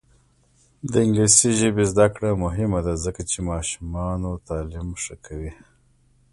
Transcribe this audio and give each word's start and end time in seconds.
د 0.91 0.93
انګلیسي 1.05 1.49
ژبې 1.59 1.83
زده 1.91 2.07
کړه 2.15 2.29
مهمه 2.43 2.79
ده 2.87 2.93
ځکه 3.05 3.21
چې 3.31 3.37
ماشومانو 3.51 4.31
تعلیم 4.47 4.89
ښه 5.03 5.15
کوي. 5.25 5.53